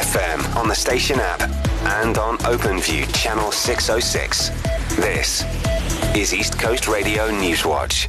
[0.00, 1.42] FM on the station app
[2.00, 4.48] and on OpenView channel 606.
[4.96, 5.44] This
[6.16, 8.08] is East Coast Radio Newswatch.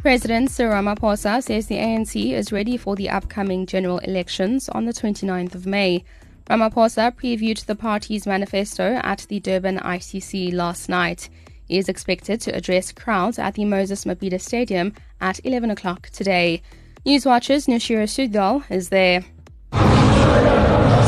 [0.00, 4.92] President Cyril Ramaphosa says the ANC is ready for the upcoming general elections on the
[4.92, 6.04] 29th of May.
[6.46, 11.28] Ramaphosa previewed the party's manifesto at the Durban ICC last night.
[11.66, 16.62] He is expected to address crowds at the Moses Mabhida Stadium at 11 o'clock today.
[17.04, 19.24] Newswatch's Nushira Sudal is there.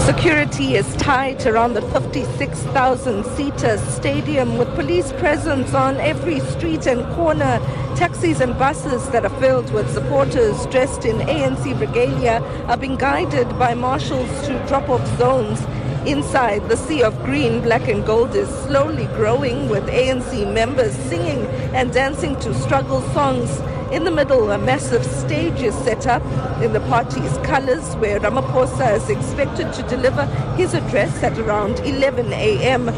[0.04, 7.06] Security is tight around the 56,000 seater stadium with police presence on every street and
[7.14, 7.60] corner.
[7.94, 13.48] Taxis and buses that are filled with supporters dressed in ANC regalia are being guided
[13.56, 15.62] by marshals to drop off zones.
[16.08, 21.46] Inside, the sea of green, black, and gold is slowly growing with ANC members singing
[21.72, 23.62] and dancing to struggle songs.
[23.94, 26.20] In the middle, a massive stage is set up
[26.60, 32.32] in the party's colors where Ramaphosa is expected to deliver his address at around 11
[32.32, 32.88] a.m.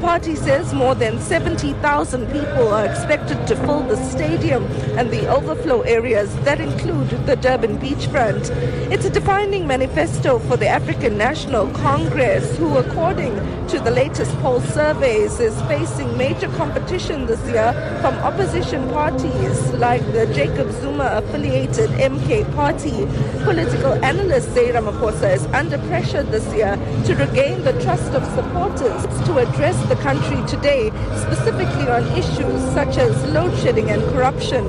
[0.00, 4.64] The party says more than 70,000 people are expected to fill the stadium
[4.96, 8.48] and the overflow areas that include the Durban beachfront.
[8.90, 13.34] It's a defining manifesto for the African National Congress, who, according
[13.68, 20.04] to the latest poll surveys, is facing major competition this year from opposition parties like
[20.12, 23.06] the Jacob Zuma affiliated MK Party.
[23.44, 29.26] Political analysts say Ramaphosa is under pressure this year to regain the trust of supporters
[29.26, 34.64] to address the country today, specifically on issues such as load shedding and corruption.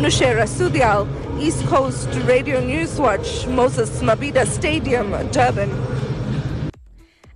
[0.00, 1.06] Nushera Sudial,
[1.38, 5.70] East Coast Radio Newswatch, Moses Mabhida Stadium, Durban.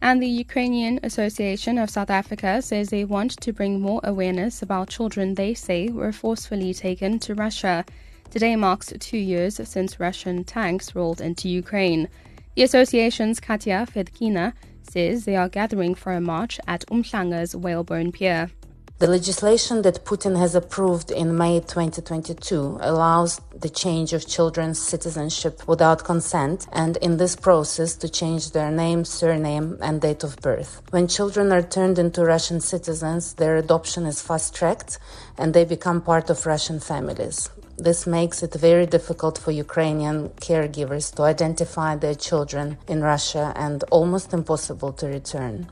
[0.01, 4.89] And the Ukrainian Association of South Africa says they want to bring more awareness about
[4.89, 7.85] children they say were forcefully taken to Russia.
[8.31, 12.09] Today marks two years since Russian tanks rolled into Ukraine.
[12.57, 18.51] The association's Katya Fedkina says they are gathering for a march at Umhlanga's Whalebone Pier.
[18.99, 25.69] The legislation that Putin has approved in May 2022 allows the change of children's citizenship
[25.69, 30.81] without consent and in this process to change their name, surname and date of birth.
[30.89, 34.99] When children are turned into Russian citizens, their adoption is fast-tracked
[35.37, 37.51] and they become part of Russian families.
[37.79, 43.85] This makes it very difficult for Ukrainian caregivers to identify their children in Russia and
[43.91, 45.69] almost impossible to return.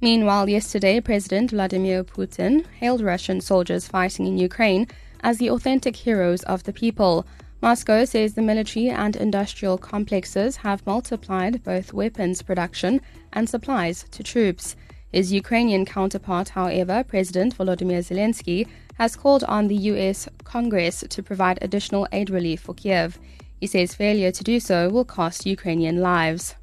[0.00, 4.86] Meanwhile, yesterday, President Vladimir Putin hailed Russian soldiers fighting in Ukraine
[5.20, 7.26] as the authentic heroes of the people.
[7.60, 13.00] Moscow says the military and industrial complexes have multiplied both weapons production
[13.32, 14.76] and supplies to troops.
[15.12, 18.68] His Ukrainian counterpart, however, President Volodymyr Zelensky,
[18.98, 23.18] has called on the US Congress to provide additional aid relief for Kiev.
[23.60, 26.54] He says failure to do so will cost Ukrainian lives.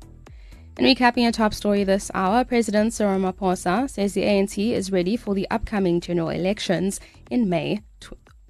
[0.78, 5.16] And recapping a top story this hour, President Cyril Ramaphosa says the ANC is ready
[5.16, 7.00] for the upcoming general elections
[7.32, 7.82] in May,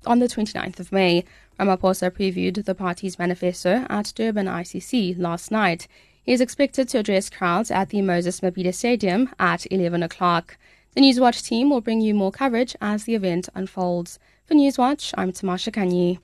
[0.08, 1.24] on the 29th of May.
[1.60, 5.88] Ramaphosa previewed the party's manifesto at Durban ICC last night.
[6.24, 10.58] He is expected to address crowds at the Moses Mabhida Stadium at 11 o'clock.
[10.96, 14.18] The Newswatch team will bring you more coverage as the event unfolds.
[14.46, 16.20] For Newswatch, I'm Tamasha Kanyi.